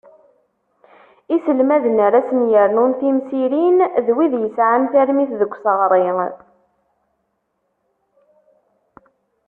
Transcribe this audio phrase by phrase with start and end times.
[1.35, 6.27] Iselmaden ara sen-yernun timsirin, d wid yesεan tarmit deg useɣṛi.